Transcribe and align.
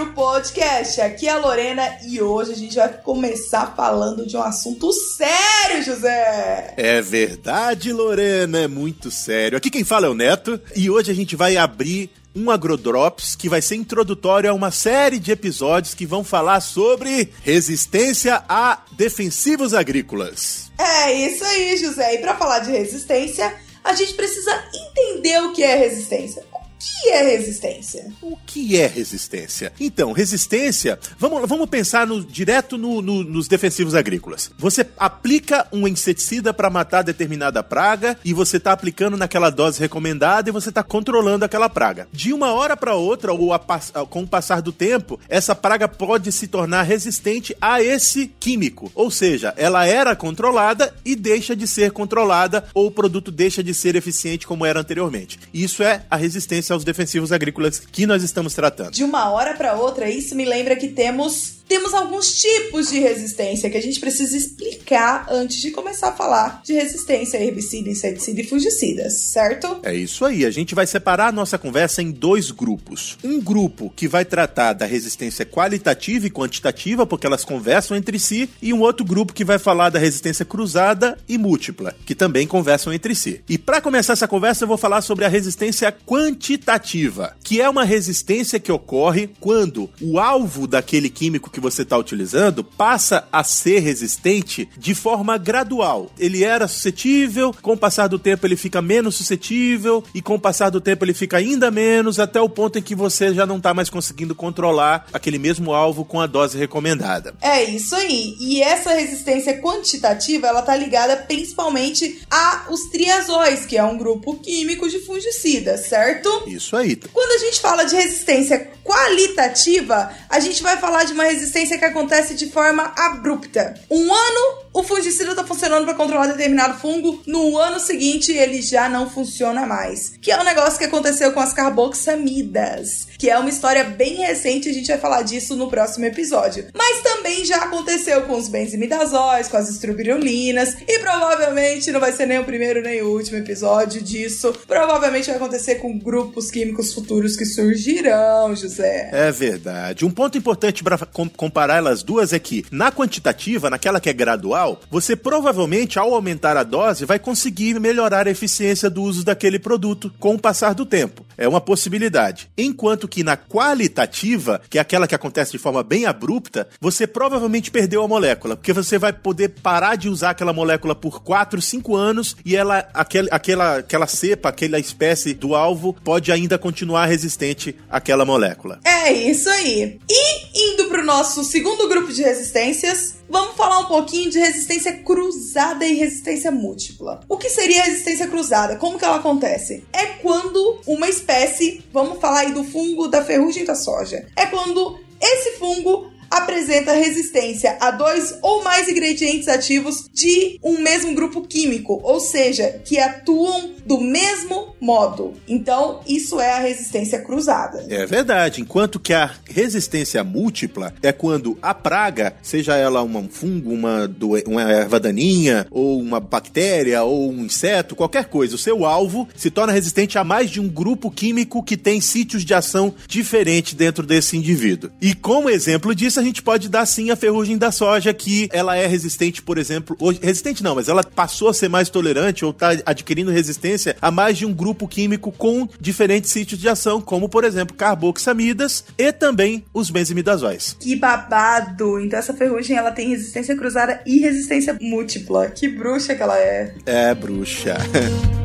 Agro 0.00 0.14
Podcast. 0.14 0.98
Aqui 1.02 1.28
é 1.28 1.32
a 1.32 1.38
Lorena 1.38 1.98
e 2.06 2.22
hoje 2.22 2.52
a 2.52 2.56
gente 2.56 2.74
vai 2.74 2.88
começar 2.88 3.74
falando 3.76 4.26
de 4.26 4.34
um 4.34 4.42
assunto 4.42 4.90
sério, 4.92 5.82
José. 5.82 6.72
É 6.76 7.02
verdade, 7.02 7.92
Lorena, 7.92 8.60
é 8.60 8.68
muito 8.68 9.10
sério. 9.10 9.58
Aqui 9.58 9.68
quem 9.68 9.84
fala 9.84 10.06
é 10.06 10.08
o 10.08 10.14
Neto 10.14 10.58
e 10.74 10.88
hoje 10.88 11.10
a 11.10 11.14
gente 11.14 11.36
vai 11.36 11.58
abrir 11.58 12.10
um 12.34 12.50
Agrodrops 12.50 13.34
que 13.34 13.48
vai 13.48 13.60
ser 13.60 13.74
introdutório 13.74 14.50
a 14.50 14.54
uma 14.54 14.70
série 14.70 15.18
de 15.18 15.32
episódios 15.32 15.92
que 15.92 16.06
vão 16.06 16.24
falar 16.24 16.62
sobre 16.62 17.30
resistência 17.42 18.42
a 18.48 18.82
defensivos 18.92 19.74
agrícolas. 19.74 20.72
É 20.78 21.12
isso 21.12 21.44
aí, 21.44 21.76
José. 21.76 22.14
E 22.14 22.18
para 22.18 22.36
falar 22.36 22.60
de 22.60 22.70
resistência, 22.70 23.54
a 23.84 23.92
gente 23.92 24.14
precisa 24.14 24.64
entender 24.72 25.42
o 25.42 25.52
que 25.52 25.62
é 25.62 25.76
resistência. 25.76 26.42
O 26.54 26.58
que 27.00 27.08
é 27.08 27.22
resistência? 27.22 28.12
O 28.20 28.36
que 28.36 28.78
é 28.78 28.86
resistência? 28.86 29.72
Então, 29.80 30.12
resistência, 30.12 30.98
vamos, 31.18 31.48
vamos 31.48 31.68
pensar 31.68 32.06
no, 32.06 32.22
direto 32.22 32.76
no, 32.76 33.00
no, 33.00 33.24
nos 33.24 33.48
defensivos 33.48 33.94
agrícolas. 33.94 34.50
Você 34.58 34.86
aplica 34.98 35.66
um 35.72 35.88
inseticida 35.88 36.52
para 36.52 36.68
matar 36.68 37.02
determinada 37.02 37.62
praga 37.62 38.18
e 38.24 38.34
você 38.34 38.58
está 38.58 38.72
aplicando 38.72 39.16
naquela 39.16 39.50
dose 39.50 39.80
recomendada 39.80 40.50
e 40.50 40.52
você 40.52 40.68
está 40.68 40.82
controlando 40.82 41.44
aquela 41.44 41.68
praga. 41.68 42.06
De 42.12 42.32
uma 42.32 42.52
hora 42.52 42.76
para 42.76 42.94
outra, 42.94 43.32
ou 43.32 43.52
a, 43.52 43.58
com 43.58 44.22
o 44.22 44.28
passar 44.28 44.60
do 44.60 44.72
tempo, 44.72 45.18
essa 45.28 45.54
praga 45.54 45.88
pode 45.88 46.30
se 46.30 46.46
tornar 46.46 46.82
resistente 46.82 47.56
a 47.60 47.82
esse 47.82 48.26
químico. 48.38 48.92
Ou 48.94 49.10
seja, 49.10 49.54
ela 49.56 49.86
era 49.86 50.14
controlada 50.14 50.94
e 51.04 51.16
deixa 51.16 51.56
de 51.56 51.66
ser 51.66 51.92
controlada, 51.92 52.64
ou 52.74 52.86
o 52.88 52.90
produto 52.90 53.30
deixa 53.30 53.62
de 53.62 53.72
ser 53.72 53.96
eficiente 53.96 54.46
como 54.46 54.66
era 54.66 54.80
anteriormente. 54.80 55.38
Isso 55.52 55.82
é 55.82 56.04
a 56.10 56.16
resistência 56.16 56.74
aos 56.74 56.84
defensivos 56.90 57.30
agrícolas 57.32 57.80
que 57.80 58.06
nós 58.06 58.22
estamos 58.22 58.54
tratando. 58.54 58.90
De 58.90 59.04
uma 59.04 59.30
hora 59.30 59.54
para 59.54 59.74
outra, 59.74 60.10
isso 60.10 60.34
me 60.34 60.44
lembra 60.44 60.76
que 60.76 60.88
temos 60.88 61.59
temos 61.70 61.94
alguns 61.94 62.34
tipos 62.34 62.90
de 62.90 62.98
resistência 62.98 63.70
que 63.70 63.76
a 63.76 63.80
gente 63.80 64.00
precisa 64.00 64.36
explicar 64.36 65.28
antes 65.30 65.58
de 65.58 65.70
começar 65.70 66.08
a 66.08 66.12
falar 66.12 66.62
de 66.64 66.72
resistência 66.72 67.38
a 67.38 67.44
herbicida, 67.44 67.88
inseticida 67.88 68.40
e 68.40 68.44
fungicidas, 68.44 69.12
certo? 69.12 69.78
É 69.84 69.94
isso 69.94 70.24
aí. 70.24 70.44
A 70.44 70.50
gente 70.50 70.74
vai 70.74 70.84
separar 70.84 71.28
a 71.28 71.32
nossa 71.32 71.56
conversa 71.56 72.02
em 72.02 72.10
dois 72.10 72.50
grupos. 72.50 73.16
Um 73.22 73.40
grupo 73.40 73.88
que 73.94 74.08
vai 74.08 74.24
tratar 74.24 74.72
da 74.72 74.84
resistência 74.84 75.46
qualitativa 75.46 76.26
e 76.26 76.30
quantitativa, 76.30 77.06
porque 77.06 77.24
elas 77.24 77.44
conversam 77.44 77.96
entre 77.96 78.18
si, 78.18 78.50
e 78.60 78.72
um 78.72 78.80
outro 78.80 79.06
grupo 79.06 79.32
que 79.32 79.44
vai 79.44 79.60
falar 79.60 79.90
da 79.90 79.98
resistência 80.00 80.44
cruzada 80.44 81.16
e 81.28 81.38
múltipla, 81.38 81.94
que 82.04 82.16
também 82.16 82.48
conversam 82.48 82.92
entre 82.92 83.14
si. 83.14 83.42
E 83.48 83.56
para 83.56 83.80
começar 83.80 84.14
essa 84.14 84.26
conversa, 84.26 84.64
eu 84.64 84.68
vou 84.68 84.76
falar 84.76 85.02
sobre 85.02 85.24
a 85.24 85.28
resistência 85.28 85.92
quantitativa, 86.04 87.36
que 87.44 87.60
é 87.60 87.70
uma 87.70 87.84
resistência 87.84 88.58
que 88.58 88.72
ocorre 88.72 89.30
quando 89.38 89.88
o 90.00 90.18
alvo 90.18 90.66
daquele 90.66 91.08
químico 91.08 91.48
que 91.48 91.59
que 91.60 91.62
você 91.62 91.82
está 91.82 91.96
utilizando 91.98 92.64
passa 92.64 93.28
a 93.30 93.44
ser 93.44 93.80
resistente 93.80 94.68
de 94.76 94.94
forma 94.94 95.36
gradual. 95.36 96.10
Ele 96.18 96.42
era 96.42 96.66
suscetível, 96.66 97.54
com 97.60 97.74
o 97.74 97.76
passar 97.76 98.08
do 98.08 98.18
tempo 98.18 98.46
ele 98.46 98.56
fica 98.56 98.80
menos 98.80 99.16
suscetível, 99.16 100.02
e 100.14 100.22
com 100.22 100.34
o 100.34 100.40
passar 100.40 100.70
do 100.70 100.80
tempo 100.80 101.04
ele 101.04 101.14
fica 101.14 101.36
ainda 101.36 101.70
menos, 101.70 102.18
até 102.18 102.40
o 102.40 102.48
ponto 102.48 102.78
em 102.78 102.82
que 102.82 102.94
você 102.94 103.34
já 103.34 103.44
não 103.44 103.58
está 103.58 103.74
mais 103.74 103.90
conseguindo 103.90 104.34
controlar 104.34 105.06
aquele 105.12 105.38
mesmo 105.38 105.72
alvo 105.72 106.04
com 106.04 106.20
a 106.20 106.26
dose 106.26 106.56
recomendada. 106.56 107.34
É 107.40 107.62
isso 107.62 107.94
aí. 107.94 108.34
E 108.40 108.62
essa 108.62 108.94
resistência 108.94 109.60
quantitativa, 109.60 110.46
ela 110.46 110.62
tá 110.62 110.74
ligada 110.74 111.16
principalmente 111.16 112.20
a 112.30 112.66
os 112.70 112.88
triazóis, 112.90 113.66
que 113.66 113.76
é 113.76 113.84
um 113.84 113.98
grupo 113.98 114.36
químico 114.36 114.88
de 114.88 115.00
fungicidas, 115.00 115.86
certo? 115.86 116.44
Isso 116.46 116.76
aí. 116.76 116.96
Quando 117.12 117.32
a 117.32 117.44
gente 117.44 117.60
fala 117.60 117.84
de 117.84 117.94
resistência 117.94 118.70
qualitativa, 118.84 120.10
a 120.28 120.40
gente 120.40 120.62
vai 120.62 120.76
falar 120.76 121.04
de 121.04 121.12
uma 121.12 121.24
resistência 121.24 121.49
que 121.78 121.84
acontece 121.84 122.34
de 122.34 122.50
forma 122.50 122.92
abrupta. 122.96 123.74
Um 123.90 124.12
ano 124.12 124.59
o 124.72 124.82
fungicida 124.82 125.30
está 125.30 125.44
funcionando 125.44 125.84
para 125.84 125.94
controlar 125.94 126.28
determinado 126.28 126.78
fungo, 126.78 127.22
no 127.26 127.58
ano 127.58 127.80
seguinte 127.80 128.32
ele 128.32 128.62
já 128.62 128.88
não 128.88 129.10
funciona 129.10 129.66
mais. 129.66 130.12
Que 130.20 130.30
é 130.30 130.40
um 130.40 130.44
negócio 130.44 130.78
que 130.78 130.84
aconteceu 130.84 131.32
com 131.32 131.40
as 131.40 131.52
carboxamidas, 131.52 133.08
que 133.18 133.28
é 133.28 133.36
uma 133.38 133.48
história 133.48 133.84
bem 133.84 134.14
recente, 134.16 134.68
a 134.68 134.72
gente 134.72 134.86
vai 134.86 134.98
falar 134.98 135.22
disso 135.22 135.56
no 135.56 135.68
próximo 135.68 136.04
episódio. 136.04 136.68
Mas 136.74 137.02
também 137.02 137.44
já 137.44 137.56
aconteceu 137.64 138.22
com 138.22 138.36
os 138.36 138.48
benzimidazóis, 138.48 139.48
com 139.48 139.56
as 139.56 139.68
estrubirulinas, 139.68 140.76
e 140.86 140.98
provavelmente 141.00 141.90
não 141.90 142.00
vai 142.00 142.12
ser 142.12 142.26
nem 142.26 142.38
o 142.38 142.44
primeiro 142.44 142.80
nem 142.80 143.02
o 143.02 143.10
último 143.10 143.38
episódio 143.38 144.00
disso. 144.00 144.54
Provavelmente 144.66 145.26
vai 145.26 145.36
acontecer 145.36 145.76
com 145.76 145.98
grupos 145.98 146.50
químicos 146.50 146.94
futuros 146.94 147.36
que 147.36 147.44
surgirão, 147.44 148.54
José. 148.54 149.10
É 149.12 149.32
verdade. 149.32 150.04
Um 150.04 150.10
ponto 150.10 150.38
importante 150.38 150.84
para 150.84 150.98
comparar 151.36 151.78
elas 151.78 152.02
duas 152.02 152.32
é 152.32 152.38
que 152.38 152.64
na 152.70 152.92
quantitativa, 152.92 153.68
naquela 153.68 154.00
que 154.00 154.08
é 154.08 154.12
gradual, 154.12 154.59
você 154.90 155.16
provavelmente, 155.16 155.98
ao 155.98 156.14
aumentar 156.14 156.56
a 156.56 156.62
dose, 156.62 157.04
vai 157.04 157.18
conseguir 157.18 157.78
melhorar 157.80 158.26
a 158.26 158.30
eficiência 158.30 158.90
do 158.90 159.02
uso 159.02 159.24
daquele 159.24 159.58
produto 159.58 160.12
com 160.18 160.34
o 160.34 160.38
passar 160.38 160.74
do 160.74 160.86
tempo. 160.86 161.24
É 161.36 161.48
uma 161.48 161.60
possibilidade. 161.60 162.50
Enquanto 162.56 163.08
que 163.08 163.24
na 163.24 163.36
qualitativa, 163.36 164.60
que 164.68 164.78
é 164.78 164.80
aquela 164.80 165.06
que 165.06 165.14
acontece 165.14 165.52
de 165.52 165.58
forma 165.58 165.82
bem 165.82 166.06
abrupta, 166.06 166.68
você 166.80 167.06
provavelmente 167.06 167.70
perdeu 167.70 168.02
a 168.02 168.08
molécula, 168.08 168.56
porque 168.56 168.72
você 168.72 168.98
vai 168.98 169.12
poder 169.12 169.50
parar 169.62 169.96
de 169.96 170.08
usar 170.08 170.30
aquela 170.30 170.52
molécula 170.52 170.94
por 170.94 171.22
4, 171.22 171.60
5 171.60 171.96
anos 171.96 172.36
e 172.44 172.56
ela, 172.56 172.88
aquele, 172.92 173.28
aquela, 173.30 173.78
aquela 173.78 174.06
cepa, 174.06 174.48
aquela 174.48 174.78
espécie 174.78 175.34
do 175.34 175.54
alvo, 175.54 175.96
pode 176.04 176.30
ainda 176.30 176.58
continuar 176.58 177.06
resistente 177.06 177.74
àquela 177.88 178.24
molécula. 178.24 178.80
É 178.84 179.12
isso 179.12 179.48
aí. 179.48 179.98
E 180.08 180.72
indo 180.72 180.86
para 180.86 181.02
o 181.02 181.06
nosso 181.06 181.42
segundo 181.44 181.88
grupo 181.88 182.12
de 182.12 182.22
resistências, 182.22 183.19
vamos 183.30 183.56
falar 183.56 183.78
um 183.78 183.86
pouquinho 183.86 184.28
de 184.28 184.38
resistência 184.38 184.92
cruzada 184.98 185.86
e 185.86 185.94
resistência 185.94 186.50
múltipla. 186.50 187.20
O 187.28 187.38
que 187.38 187.48
seria 187.48 187.84
resistência 187.84 188.26
cruzada? 188.26 188.76
Como 188.76 188.98
que 188.98 189.04
ela 189.04 189.16
acontece? 189.16 189.84
É 189.92 190.06
quando 190.06 190.80
uma 190.86 191.08
espécie, 191.08 191.82
vamos 191.92 192.18
falar 192.18 192.40
aí 192.40 192.52
do 192.52 192.64
fungo 192.64 193.08
da 193.08 193.24
ferrugem 193.24 193.64
da 193.64 193.74
soja, 193.74 194.26
é 194.36 194.46
quando 194.46 194.98
esse 195.20 195.58
fungo 195.58 196.09
apresenta 196.30 196.92
resistência 196.92 197.76
a 197.80 197.90
dois 197.90 198.38
ou 198.40 198.62
mais 198.62 198.88
ingredientes 198.88 199.48
ativos 199.48 200.08
de 200.12 200.58
um 200.62 200.80
mesmo 200.80 201.14
grupo 201.14 201.42
químico, 201.42 202.00
ou 202.02 202.20
seja, 202.20 202.80
que 202.84 202.98
atuam 202.98 203.72
do 203.84 204.00
mesmo 204.00 204.74
modo. 204.80 205.34
Então, 205.48 206.00
isso 206.06 206.40
é 206.40 206.52
a 206.52 206.60
resistência 206.60 207.18
cruzada. 207.20 207.84
É 207.88 208.06
verdade. 208.06 208.60
Enquanto 208.60 209.00
que 209.00 209.12
a 209.12 209.30
resistência 209.44 210.22
múltipla 210.22 210.94
é 211.02 211.12
quando 211.12 211.58
a 211.60 211.74
praga, 211.74 212.34
seja 212.42 212.76
ela 212.76 213.02
um 213.02 213.28
fungo, 213.28 213.72
uma, 213.72 214.10
uma 214.46 214.62
erva 214.62 215.00
daninha, 215.00 215.66
ou 215.70 216.00
uma 216.00 216.20
bactéria, 216.20 217.02
ou 217.02 217.30
um 217.30 217.44
inseto, 217.44 217.96
qualquer 217.96 218.26
coisa, 218.26 218.54
o 218.54 218.58
seu 218.58 218.84
alvo 218.84 219.28
se 219.34 219.50
torna 219.50 219.72
resistente 219.72 220.18
a 220.18 220.24
mais 220.24 220.50
de 220.50 220.60
um 220.60 220.68
grupo 220.68 221.10
químico 221.10 221.62
que 221.62 221.76
tem 221.76 222.00
sítios 222.00 222.44
de 222.44 222.54
ação 222.54 222.94
diferentes 223.08 223.74
dentro 223.74 224.06
desse 224.06 224.36
indivíduo. 224.36 224.90
E 225.00 225.14
como 225.14 225.50
exemplo 225.50 225.94
disso, 225.94 226.19
a 226.20 226.24
gente 226.24 226.42
pode 226.42 226.68
dar 226.68 226.86
sim 226.86 227.10
a 227.10 227.16
ferrugem 227.16 227.58
da 227.58 227.72
soja, 227.72 228.12
que 228.12 228.48
ela 228.52 228.76
é 228.76 228.86
resistente, 228.86 229.42
por 229.42 229.58
exemplo, 229.58 229.96
hoje, 229.98 230.20
resistente 230.22 230.62
não, 230.62 230.74
mas 230.74 230.88
ela 230.88 231.02
passou 231.02 231.48
a 231.48 231.54
ser 231.54 231.68
mais 231.68 231.88
tolerante 231.88 232.44
ou 232.44 232.50
está 232.50 232.70
adquirindo 232.84 233.30
resistência 233.30 233.96
a 234.00 234.10
mais 234.10 234.38
de 234.38 234.46
um 234.46 234.52
grupo 234.52 234.86
químico 234.86 235.32
com 235.32 235.68
diferentes 235.80 236.30
sítios 236.30 236.60
de 236.60 236.68
ação, 236.68 237.00
como 237.00 237.28
por 237.28 237.44
exemplo 237.44 237.76
carboxamidas 237.76 238.84
e 238.98 239.12
também 239.12 239.64
os 239.72 239.90
benzimidazóis. 239.90 240.76
Que 240.78 240.94
babado! 240.94 241.98
Então 242.00 242.18
essa 242.18 242.34
ferrugem 242.34 242.76
ela 242.76 242.92
tem 242.92 243.08
resistência 243.08 243.56
cruzada 243.56 244.00
e 244.06 244.18
resistência 244.18 244.76
múltipla. 244.80 245.48
Que 245.50 245.68
bruxa 245.68 246.14
que 246.14 246.22
ela 246.22 246.38
é. 246.38 246.74
É, 246.86 247.14
bruxa. 247.14 247.76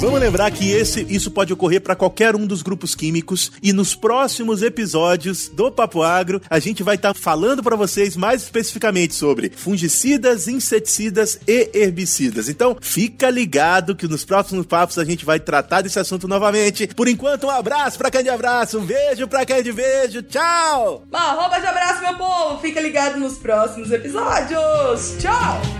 Vamos 0.00 0.18
lembrar 0.18 0.50
que 0.50 0.70
esse, 0.70 1.06
isso 1.10 1.30
pode 1.30 1.52
ocorrer 1.52 1.82
para 1.82 1.94
qualquer 1.94 2.34
um 2.34 2.46
dos 2.46 2.62
grupos 2.62 2.94
químicos 2.94 3.52
e 3.62 3.70
nos 3.70 3.94
próximos 3.94 4.62
episódios 4.62 5.48
do 5.48 5.70
Papo 5.70 6.02
Agro 6.02 6.40
a 6.48 6.58
gente 6.58 6.82
vai 6.82 6.94
estar 6.94 7.12
tá 7.12 7.20
falando 7.20 7.62
para 7.62 7.76
vocês 7.76 8.16
mais 8.16 8.42
especificamente 8.42 9.14
sobre 9.14 9.52
fungicidas, 9.54 10.48
inseticidas 10.48 11.38
e 11.46 11.70
herbicidas. 11.74 12.48
Então 12.48 12.78
fica 12.80 13.28
ligado 13.28 13.94
que 13.94 14.08
nos 14.08 14.24
próximos 14.24 14.64
papos 14.64 14.96
a 14.96 15.04
gente 15.04 15.22
vai 15.22 15.38
tratar 15.38 15.82
desse 15.82 15.98
assunto 15.98 16.26
novamente. 16.26 16.86
Por 16.86 17.06
enquanto 17.06 17.44
um 17.44 17.50
abraço 17.50 17.98
para 17.98 18.10
quem 18.10 18.22
de 18.22 18.30
abraço, 18.30 18.78
um 18.78 18.86
beijo 18.86 19.28
para 19.28 19.44
quem 19.44 19.62
de 19.62 19.70
beijo, 19.70 20.22
tchau. 20.22 21.04
Uma 21.10 21.32
arroba 21.32 21.60
de 21.60 21.66
abraço 21.66 22.00
meu 22.00 22.14
povo, 22.14 22.58
fica 22.62 22.80
ligado 22.80 23.20
nos 23.20 23.36
próximos 23.36 23.92
episódios. 23.92 25.16
Tchau. 25.18 25.79